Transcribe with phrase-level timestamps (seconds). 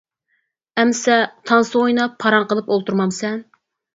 [0.83, 1.17] —ئەمىسە
[1.51, 3.37] تانسا ئويناپ، پاراڭ قىلىپ ئولتۇرمامسەن.